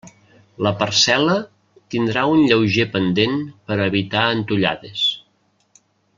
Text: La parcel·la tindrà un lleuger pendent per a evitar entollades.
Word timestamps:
La 0.67 0.69
parcel·la 0.77 1.35
tindrà 1.95 2.23
un 2.37 2.41
lleuger 2.53 2.87
pendent 2.97 3.37
per 3.69 3.77
a 3.79 3.87
evitar 3.93 4.25
entollades. 4.39 5.05